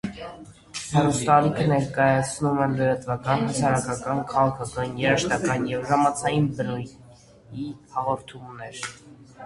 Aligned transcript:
Հեռուստաալիքը 0.93 1.65
ներկայացնում 1.71 2.63
է 2.63 2.65
լրատվական, 2.71 3.45
հասարակական, 3.51 4.25
քաղաքական, 4.33 4.99
երաժշտական, 5.05 5.71
և 5.77 5.87
ժամանցային 5.95 6.53
բնույի 6.59 7.73
հաղորդումներ։ 7.97 8.87